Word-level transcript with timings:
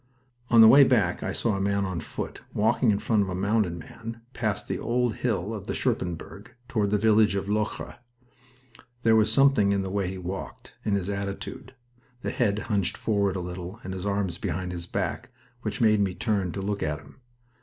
On 0.49 0.61
the 0.61 0.67
way 0.67 0.83
back 0.83 1.21
I 1.21 1.31
saw 1.31 1.55
a 1.55 1.61
man 1.61 1.85
on 1.85 1.99
foot, 1.99 2.41
walking 2.55 2.89
in 2.89 2.97
front 2.97 3.21
of 3.21 3.29
a 3.29 3.35
mounted 3.35 3.77
man, 3.77 4.19
past 4.33 4.67
the 4.67 4.79
old 4.79 5.17
hill 5.17 5.53
of 5.53 5.67
the 5.67 5.75
Scherpenberg, 5.75 6.49
toward 6.67 6.89
the 6.89 6.97
village 6.97 7.35
of 7.35 7.47
Locre. 7.47 7.99
There 9.03 9.15
was 9.15 9.31
something 9.31 9.71
in 9.71 9.83
the 9.83 9.91
way 9.91 10.07
he 10.07 10.17
walked, 10.17 10.73
in 10.83 10.95
his 10.95 11.07
attitude 11.11 11.75
the 12.23 12.31
head 12.31 12.57
hunched 12.57 12.97
forward 12.97 13.35
a 13.35 13.41
little, 13.41 13.79
and 13.83 13.93
his 13.93 14.07
arms 14.07 14.39
behind 14.39 14.71
his 14.71 14.87
back 14.87 15.29
which 15.61 15.81
made 15.81 15.99
me 15.99 16.15
turn 16.15 16.51
to 16.53 16.63
look 16.63 16.81
at 16.81 16.97
him. 16.97 17.21